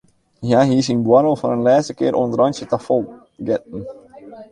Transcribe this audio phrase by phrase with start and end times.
[0.45, 3.03] Hja hie syn buorrel foar in lêste kear oan it rântsje ta fol
[3.47, 3.81] getten.